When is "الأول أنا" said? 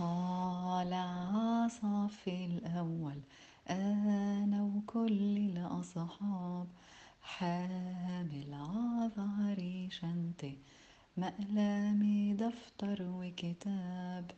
2.44-4.62